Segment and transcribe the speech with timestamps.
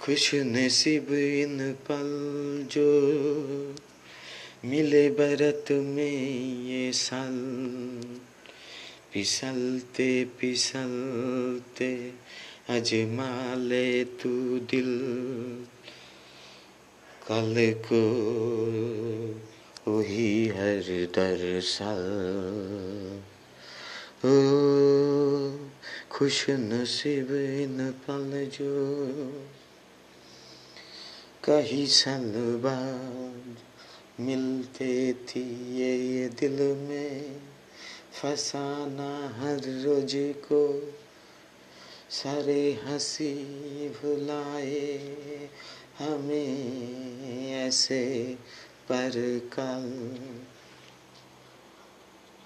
[0.00, 2.08] खुश नसीब इन पल
[2.70, 2.90] जो
[4.64, 7.34] मिले बरत में ये साल।
[9.12, 12.12] पिसलते पिसलते
[12.68, 14.98] अजमा ले तू दिल।
[17.28, 18.02] कल को
[19.88, 22.04] वही हर दरअसल
[24.24, 24.67] ओ
[26.18, 28.70] खुश नसीब इन पल जो
[31.44, 31.86] कहीं
[32.58, 33.56] बाद
[34.20, 37.40] मिलते थी ये, ये दिल में
[38.12, 40.92] फसाना हर रोज को
[42.10, 43.34] सारे हँसी
[43.88, 44.98] भुलाए
[45.98, 48.34] हमें ऐसे
[48.88, 49.12] पर
[49.52, 50.18] कल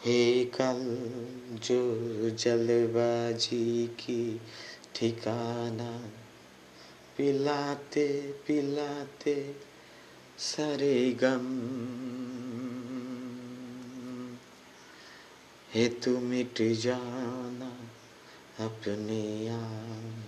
[0.05, 0.80] हे कल
[1.66, 1.97] जो
[2.30, 4.41] जलबाजी की
[4.95, 6.11] ठिकाना।
[7.17, 9.56] पिलाते पिलाते,
[10.39, 11.47] सरे गम।
[15.75, 17.78] हे तू मिट जाना
[18.66, 20.25] अपने आप।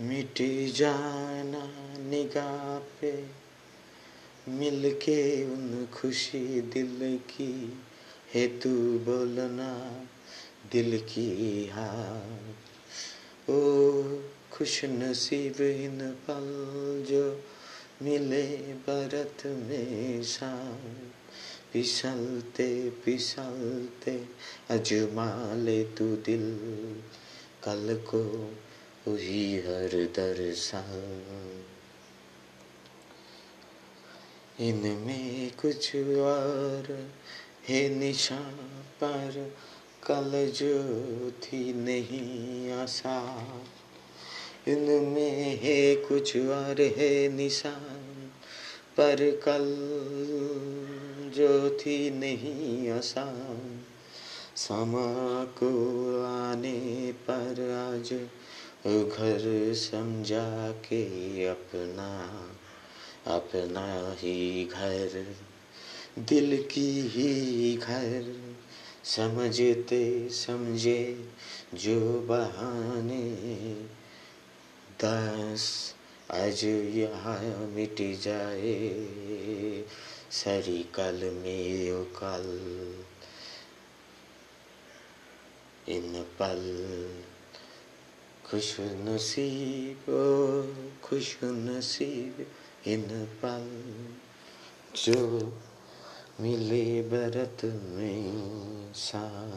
[0.00, 3.47] मिट जाना निगाह पे
[4.48, 7.78] मिलके उन खुशी दिल की
[8.34, 10.02] है तू बोलना
[10.72, 14.02] दिल की हार। ओ
[14.52, 17.42] खुश नसीब इन पल जो
[18.02, 20.94] मिले बरत में शाम।
[21.72, 24.24] फिसलते फिसलते
[24.70, 26.58] अजमा ले तू दिल,
[27.64, 28.54] कल को
[29.08, 30.80] वही हर दरसा
[34.60, 37.08] इनमें कुछ और
[37.68, 38.56] है निशान,
[39.00, 39.52] पर
[40.06, 43.44] कल जो थी नहीं आशा।
[44.68, 48.30] इनमें है कुछ और है निशान,
[48.96, 49.64] पर कल
[51.34, 53.80] जो थी नहीं आसान
[54.56, 55.70] समा को
[56.24, 57.60] आने पर
[57.92, 58.12] आज
[59.08, 62.30] घर समझा के अपना
[63.28, 65.36] अपना ही घर,
[66.18, 68.34] दिल की ही घर,
[69.04, 71.30] समझते समझे
[71.74, 73.30] जो बहाने।
[75.04, 75.94] दस,
[76.30, 78.94] आज यहाँ मिट जाए
[80.30, 82.74] सरी कल में कल।
[85.88, 86.62] इन पल
[88.50, 90.04] खुश नसीब
[91.04, 92.46] खुश नसीब
[92.88, 93.66] එනපන්
[94.94, 95.40] චෝ
[96.38, 98.26] මිලේ බරතුමෙන්
[98.96, 99.48] සා